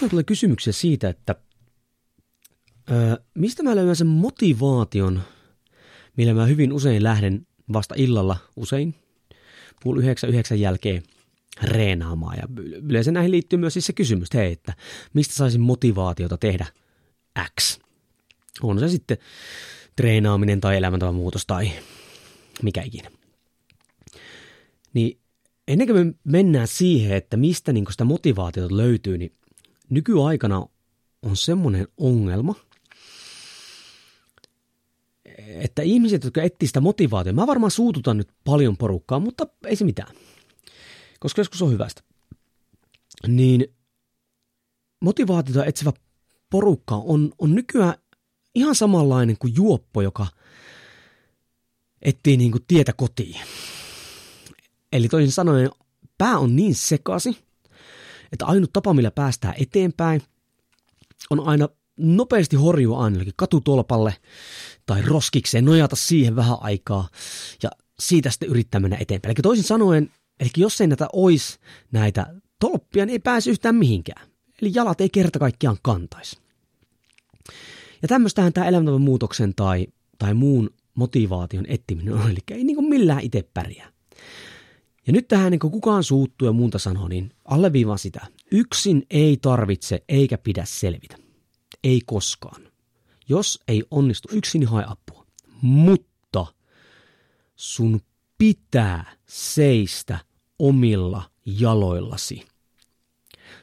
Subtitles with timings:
[0.00, 1.34] Usein tulee kysymyksiä siitä, että
[2.90, 5.20] ö, mistä mä löydän sen motivaation,
[6.16, 8.94] millä mä hyvin usein lähden vasta illalla, usein
[9.82, 11.02] puoli yhdeksän, yhdeksän jälkeen
[11.62, 12.36] reenaamaan.
[12.36, 12.48] Ja
[12.88, 14.74] yleensä näihin liittyy myös siis se kysymys, että hei, että
[15.14, 16.66] mistä saisin motivaatiota tehdä
[17.60, 17.78] X.
[18.62, 19.18] On se sitten
[19.96, 21.70] treenaaminen tai elämäntavan muutos tai
[22.62, 23.10] mikä ikinä.
[24.94, 25.18] Niin
[25.68, 29.32] ennen kuin me mennään siihen, että mistä niin sitä motivaatiota löytyy, niin
[29.90, 30.66] nykyaikana
[31.22, 32.54] on semmoinen ongelma,
[35.48, 39.84] että ihmiset, jotka etsivät sitä motivaatiota, mä varmaan suututan nyt paljon porukkaa, mutta ei se
[39.84, 40.14] mitään,
[41.20, 42.02] koska joskus on hyvästä.
[43.28, 43.74] Niin
[45.00, 45.92] motivaatiota etsivä
[46.50, 47.94] porukka on, on nykyään
[48.54, 50.26] ihan samanlainen kuin juoppo, joka
[52.02, 53.40] etsii niin kuin tietä kotiin.
[54.92, 55.70] Eli toisin sanoen,
[56.18, 57.38] pää on niin sekasi,
[58.32, 60.22] että ainut tapa, millä päästään eteenpäin,
[61.30, 64.14] on aina nopeasti horjua ainakin katutolpalle
[64.86, 67.08] tai roskikseen, nojata siihen vähän aikaa
[67.62, 67.70] ja
[68.00, 69.30] siitä sitten yrittää mennä eteenpäin.
[69.30, 70.10] Eli toisin sanoen,
[70.40, 71.58] eli jos ei näitä olisi
[71.92, 72.26] näitä
[72.58, 74.28] tolppia, niin ei pääse yhtään mihinkään.
[74.62, 76.38] Eli jalat ei kerta kaikkiaan kantaisi.
[78.02, 79.86] Ja tämmöistähän tämä elämäntavan muutoksen tai,
[80.18, 83.92] tai muun motivaation etsiminen on, eli ei niin kuin millään itse pärjää.
[85.10, 88.26] Ja nyt tähän niin kuin kukaan suuttuu ja muuta sanoo, niin alleviivaan sitä.
[88.50, 91.16] Yksin ei tarvitse eikä pidä selvitä.
[91.84, 92.62] Ei koskaan.
[93.28, 95.26] Jos ei onnistu yksin, niin hae apua.
[95.62, 96.46] Mutta
[97.56, 98.00] sun
[98.38, 100.18] pitää seistä
[100.58, 102.46] omilla jaloillasi.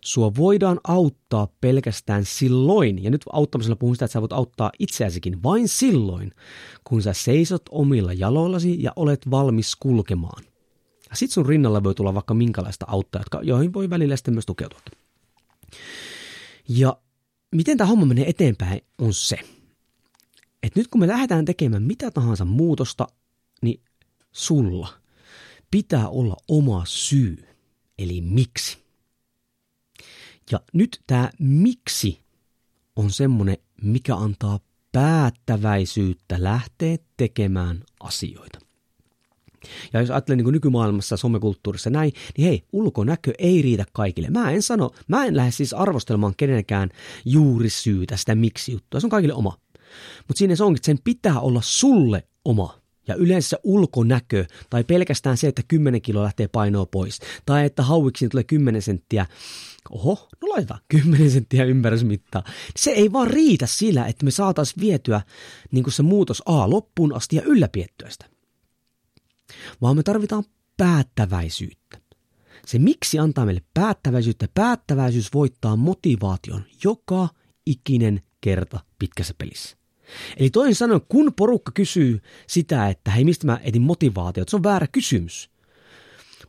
[0.00, 5.42] Sua voidaan auttaa pelkästään silloin, ja nyt auttamisella puhun sitä, että sä voit auttaa itseäsikin
[5.42, 6.32] vain silloin,
[6.84, 10.44] kun sä seisot omilla jaloillasi ja olet valmis kulkemaan–
[11.16, 14.80] sitten sun rinnalla voi tulla vaikka minkälaista auttaa, jotka, joihin voi välillä sitten myös tukeutua.
[16.68, 16.96] Ja
[17.54, 19.38] miten tämä homma menee eteenpäin on se,
[20.62, 23.06] että nyt kun me lähdetään tekemään mitä tahansa muutosta,
[23.62, 23.80] niin
[24.32, 24.88] sulla
[25.70, 27.48] pitää olla oma syy,
[27.98, 28.78] eli miksi.
[30.50, 32.20] Ja nyt tämä miksi
[32.96, 34.60] on semmoinen, mikä antaa
[34.92, 38.65] päättäväisyyttä lähteä tekemään asioita.
[39.92, 44.30] Ja jos ajattelee niin nykymaailmassa, somekulttuurissa näin, niin hei, ulkonäkö ei riitä kaikille.
[44.30, 46.90] Mä en sano, mä en lähde siis arvostelemaan kenenkään
[47.24, 49.00] juurisyytä, sitä miksi juttua.
[49.00, 49.58] Se on kaikille oma.
[50.28, 52.78] Mutta siinä se onkin, että sen pitää olla sulle oma.
[53.08, 58.30] Ja yleensä ulkonäkö, tai pelkästään se, että 10 kiloa lähtee painoa pois, tai että hauiksiin
[58.30, 59.26] tulee 10 senttiä,
[59.90, 62.44] oho, no laita 10 senttiä ympärysmittaa.
[62.76, 65.20] Se ei vaan riitä sillä, että me saataisiin vietyä
[65.72, 68.35] niin se muutos A loppuun asti ja ylläpiettyä sitä
[69.82, 70.44] vaan me tarvitaan
[70.76, 71.98] päättäväisyyttä.
[72.66, 77.28] Se miksi antaa meille päättäväisyyttä, päättäväisyys voittaa motivaation joka
[77.66, 79.76] ikinen kerta pitkässä pelissä.
[80.36, 84.62] Eli toisin sanoen, kun porukka kysyy sitä, että hei mistä mä etin motivaatiota, se on
[84.62, 85.50] väärä kysymys.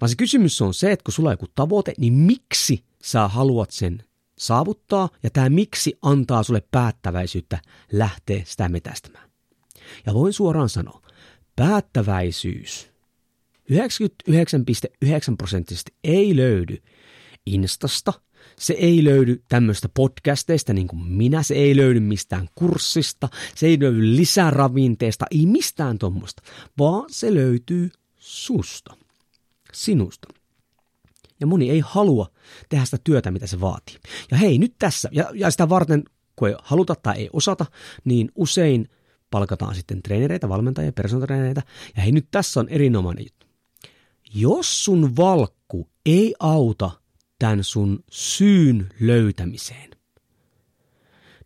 [0.01, 3.71] Vaan se kysymys on se, että kun sulla on joku tavoite, niin miksi sä haluat
[3.71, 4.03] sen
[4.37, 7.59] saavuttaa, ja tämä miksi antaa sulle päättäväisyyttä
[7.91, 9.29] lähteä sitä metästämään.
[10.05, 11.01] Ja voin suoraan sanoa,
[11.57, 12.89] päättäväisyys.
[13.71, 15.07] 99,9
[15.37, 16.77] prosenttisesti ei löydy
[17.45, 18.13] Instasta,
[18.59, 23.79] se ei löydy tämmöistä podcasteista niin kuin minä, se ei löydy mistään kurssista, se ei
[23.79, 26.41] löydy lisäravinteesta, ei mistään tuommoista,
[26.77, 28.97] vaan se löytyy susta,
[29.73, 30.27] sinusta.
[31.39, 32.31] Ja moni ei halua
[32.69, 33.95] tehdä sitä työtä, mitä se vaatii.
[34.31, 36.03] Ja hei, nyt tässä, ja, ja sitä varten,
[36.35, 37.65] kun ei haluta tai ei osata,
[38.05, 38.89] niin usein
[39.31, 41.61] palkataan sitten treenereitä, valmentajia, personatreenereitä.
[41.95, 43.47] Ja hei, nyt tässä on erinomainen juttu.
[44.33, 46.91] Jos sun valkku ei auta
[47.39, 49.89] tämän sun syyn löytämiseen,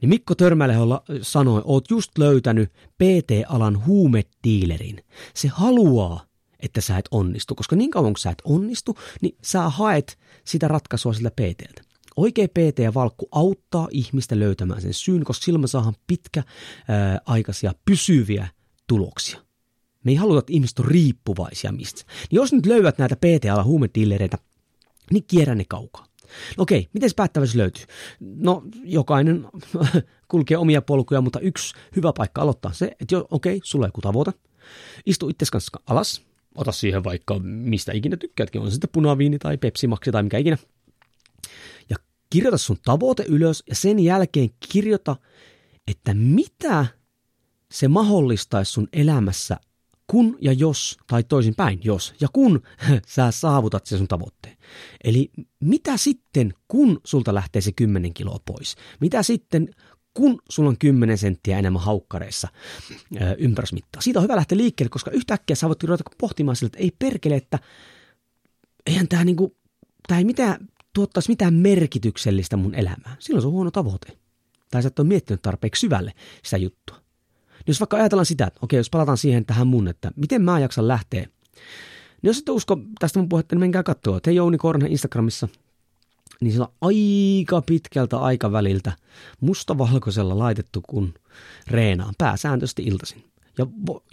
[0.01, 5.04] niin Mikko Törmäleholla sanoi, oot just löytänyt PT-alan huumetiilerin.
[5.33, 6.25] Se haluaa,
[6.60, 10.68] että sä et onnistu, koska niin kauan kun sä et onnistu, niin sä haet sitä
[10.68, 11.90] ratkaisua sillä PTltä.
[12.15, 18.47] Oikea PT ja valkku auttaa ihmistä löytämään sen syyn, koska silloin me saadaan pitkäaikaisia pysyviä
[18.87, 19.39] tuloksia.
[20.03, 22.03] Me ei haluta, että ihmiset on riippuvaisia mistä.
[22.07, 24.37] Niin jos nyt löydät näitä PT-alan huumedillereitä,
[25.11, 26.05] niin kierrä ne kaukaa.
[26.57, 27.83] No okei, miten se päättävyys löytyy?
[28.19, 29.47] No jokainen
[30.31, 34.01] kulkee omia polkuja, mutta yksi hyvä paikka aloittaa se, että jo, okei, sulla on joku
[34.01, 34.31] tavoite.
[35.05, 36.21] Istu itse kanssa alas,
[36.55, 40.57] ota siihen vaikka mistä ikinä tykkäätkin, on se sitten punaviini tai pepsimaksi tai mikä ikinä.
[42.31, 45.16] Kirjoita sun tavoite ylös ja sen jälkeen kirjoita,
[45.88, 46.86] että mitä
[47.72, 49.57] se mahdollistaisi sun elämässä
[50.07, 52.62] kun ja jos, tai toisin päin, jos ja kun
[53.16, 54.57] sä saavutat sen sun tavoitteen.
[55.04, 58.75] Eli mitä sitten, kun sulta lähtee se 10 kiloa pois?
[59.00, 59.69] Mitä sitten,
[60.13, 62.48] kun sulla on 10 senttiä enemmän haukkareissa
[63.38, 64.01] ympärysmittaa?
[64.01, 67.36] Siitä on hyvä lähteä liikkeelle, koska yhtäkkiä sä voit ruveta pohtimaan sille, että ei perkele,
[67.36, 67.60] että
[68.86, 69.56] eihän tämä niinku,
[70.07, 73.17] tää ei mitään, tuottaisi mitään merkityksellistä mun elämään.
[73.19, 74.17] Silloin se on huono tavoite.
[74.71, 76.95] Tai sä et ole miettinyt tarpeeksi syvälle sitä juttua.
[76.97, 80.59] Niin jos vaikka ajatellaan sitä, että okei, jos palataan siihen tähän mun, että miten mä
[80.59, 81.21] jaksan lähteä.
[81.21, 84.19] Niin jos et usko tästä mun puhetta, niin menkää katsoa.
[84.19, 85.47] Te Jouni Korne Instagramissa,
[86.41, 88.91] niin sillä on aika pitkältä aikaväliltä
[89.39, 91.13] mustavalkoisella laitettu, kun
[91.67, 93.23] reenaan pääsääntöisesti iltaisin.
[93.57, 93.67] Ja,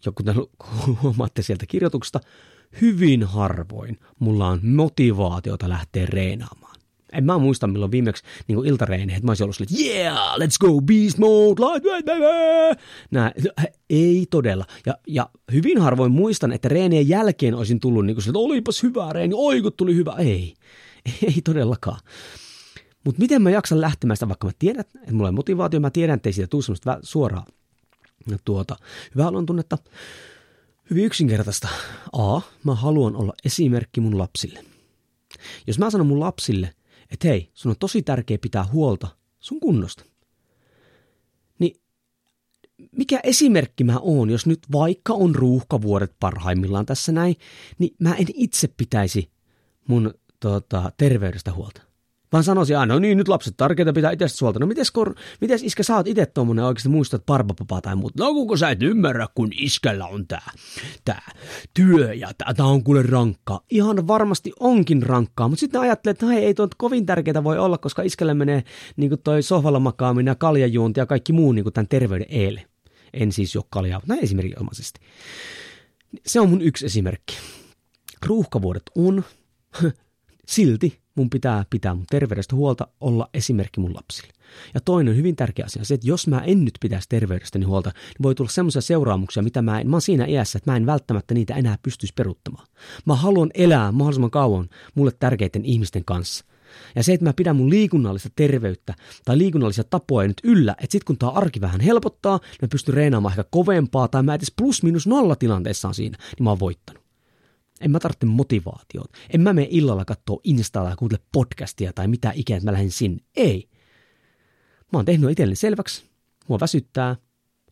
[0.06, 0.34] ja kuten
[1.02, 2.20] huomaatte sieltä kirjoituksesta,
[2.80, 6.67] hyvin harvoin mulla on motivaatiota lähteä reenaamaan.
[7.12, 10.80] En mä muista milloin viimeksi niin iltareeneihin, että mä olisin ollut silleen, yeah, let's go,
[10.80, 12.08] beast mode, light,
[13.10, 13.32] Nää,
[13.90, 14.64] ei todella.
[14.86, 19.12] Ja, ja hyvin harvoin muistan, että reenien jälkeen olisin tullut niin kuin että olipas hyvä
[19.12, 20.14] reeni, oi kun tuli hyvä.
[20.18, 20.54] Ei,
[21.26, 22.00] ei todellakaan.
[23.04, 26.16] Mutta miten mä jaksan lähtemään sitä, vaikka mä tiedän, että mulla on motivaatio, mä tiedän,
[26.16, 27.44] että ei siitä tule semmoista suoraa
[28.44, 28.76] tuota,
[29.14, 29.78] hyvää tunnetta.
[30.90, 31.68] Hyvin yksinkertaista.
[32.12, 34.64] A, mä haluan olla esimerkki mun lapsille.
[35.66, 36.74] Jos mä sanon mun lapsille,
[37.10, 39.08] että hei, sun on tosi tärkeä pitää huolta
[39.40, 40.04] sun kunnosta.
[41.58, 41.80] Niin
[42.92, 47.36] mikä esimerkki mä oon, jos nyt vaikka on ruuhkavuodet parhaimmillaan tässä näin,
[47.78, 49.30] niin mä en itse pitäisi
[49.88, 51.87] mun tota, terveydestä huolta.
[52.32, 54.58] Vaan sanoisin aina, no niin, nyt lapset tärkeitä pitää itse suolta.
[54.58, 58.24] No mites, kor, mites iskä sä oot itse tuommoinen oikeasti muistat parbapapaa tai muuta?
[58.24, 60.50] No kuinka sä et ymmärrä, kun iskällä on tää,
[61.04, 61.30] tää
[61.74, 63.60] työ ja tää, tää on kuule rankkaa.
[63.70, 67.78] Ihan varmasti onkin rankkaa, mutta sitten ajattelee, että hei, ei tuo kovin tärkeää voi olla,
[67.78, 68.64] koska iskälle menee
[68.96, 72.66] niin kuin toi sohvalla makaaminen ja kaljajuonti ja kaikki muu niin kuin tämän terveyden eelle.
[73.12, 75.00] En siis jo kaljaa, näin esimerkinomaisesti.
[76.26, 77.36] Se on mun yksi esimerkki.
[78.26, 79.24] Ruuhkavuodet on,
[80.48, 84.32] silti mun pitää pitää mun terveydestä huolta, olla esimerkki mun lapsille.
[84.74, 87.90] Ja toinen hyvin tärkeä asia on se, että jos mä en nyt pitäisi terveydestäni huolta,
[87.90, 90.86] niin voi tulla semmoisia seuraamuksia, mitä mä en, mä oon siinä iässä, että mä en
[90.86, 92.66] välttämättä niitä enää pystyisi peruuttamaan.
[93.04, 96.44] Mä haluan elää mahdollisimman kauan mulle tärkeiden ihmisten kanssa.
[96.94, 98.94] Ja se, että mä pidän mun liikunnallista terveyttä
[99.24, 102.94] tai liikunnallisia tapoja nyt yllä, että sit kun tää arki vähän helpottaa, niin mä pystyn
[102.94, 106.60] reenaamaan ehkä kovempaa tai mä edes plus minus nolla tilanteessa on siinä, niin mä oon
[106.60, 106.97] voittanut.
[107.80, 109.18] En mä tarvitse motivaatiota.
[109.30, 112.90] En mä mene illalla katsoa Installa ja kuuntele podcastia tai mitä ikinä, että mä lähden
[112.90, 113.22] sinne.
[113.36, 113.68] Ei.
[114.92, 116.04] Mä oon tehnyt itselleni selväksi.
[116.48, 117.16] Mua väsyttää.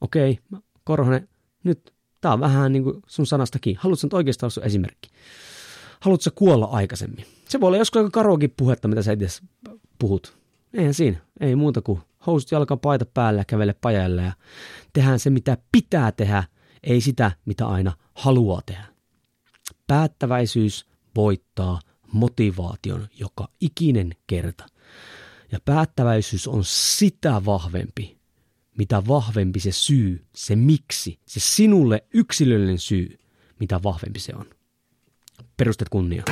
[0.00, 0.38] Okei,
[0.84, 1.28] Korhonen,
[1.64, 3.76] nyt tää on vähän niin kuin sun sanastakin.
[3.76, 5.10] Haluatko nyt oikeastaan olla sun esimerkki?
[6.00, 7.24] Haluatko kuolla aikaisemmin?
[7.48, 9.40] Se voi olla joskus aika karoakin puhetta, mitä sä itse
[9.98, 10.38] puhut.
[10.74, 11.18] Eihän siinä.
[11.40, 14.32] Ei muuta kuin housut jalka paita päälle ja kävele pajalle ja
[14.92, 16.44] tehdään se, mitä pitää tehdä,
[16.82, 18.95] ei sitä, mitä aina haluaa tehdä.
[19.86, 21.80] Päättäväisyys voittaa
[22.12, 24.66] motivaation joka ikinen kerta.
[25.52, 28.18] Ja päättäväisyys on sitä vahvempi,
[28.78, 33.18] mitä vahvempi se syy, se miksi, se sinulle yksilöllinen syy,
[33.60, 34.46] mitä vahvempi se on.
[35.56, 36.22] Perustet kunnia.